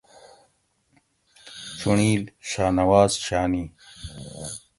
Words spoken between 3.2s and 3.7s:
شا۟نی